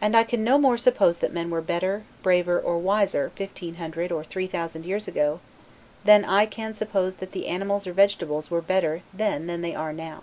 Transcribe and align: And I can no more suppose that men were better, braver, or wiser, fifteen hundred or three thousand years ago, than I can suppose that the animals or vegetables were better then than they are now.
And 0.00 0.16
I 0.16 0.22
can 0.22 0.44
no 0.44 0.58
more 0.58 0.78
suppose 0.78 1.18
that 1.18 1.32
men 1.32 1.50
were 1.50 1.60
better, 1.60 2.04
braver, 2.22 2.60
or 2.60 2.78
wiser, 2.78 3.32
fifteen 3.34 3.74
hundred 3.82 4.12
or 4.12 4.22
three 4.22 4.46
thousand 4.46 4.86
years 4.86 5.08
ago, 5.08 5.40
than 6.04 6.24
I 6.24 6.46
can 6.46 6.72
suppose 6.72 7.16
that 7.16 7.32
the 7.32 7.48
animals 7.48 7.84
or 7.84 7.92
vegetables 7.92 8.48
were 8.48 8.62
better 8.62 9.02
then 9.12 9.48
than 9.48 9.60
they 9.62 9.74
are 9.74 9.92
now. 9.92 10.22